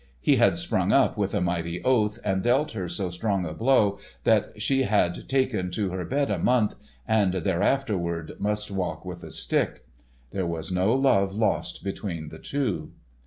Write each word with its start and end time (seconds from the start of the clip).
He 0.19 0.37
had 0.37 0.57
sprung 0.57 0.91
up 0.91 1.15
with 1.15 1.35
a 1.35 1.41
mighty 1.41 1.79
oath, 1.83 2.17
and 2.25 2.41
dealt 2.41 2.71
her 2.71 2.89
so 2.89 3.11
strong 3.11 3.45
a 3.45 3.53
blow 3.53 3.99
that 4.23 4.59
she 4.59 4.81
had 4.81 5.29
taken 5.29 5.69
to 5.73 5.91
her 5.91 6.03
bed 6.05 6.31
a 6.31 6.39
month, 6.39 6.73
and 7.07 7.33
thereafterward 7.35 8.39
must 8.39 8.71
walk 8.71 9.05
with 9.05 9.23
a 9.23 9.29
stick. 9.29 9.85
There 10.31 10.47
was 10.47 10.71
no 10.71 10.91
love 10.91 11.35
lost 11.35 11.83
between 11.83 12.29
the 12.29 12.39
two. 12.39 12.93